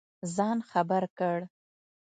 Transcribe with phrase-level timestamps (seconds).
[0.35, 1.39] ځان خبر کړ.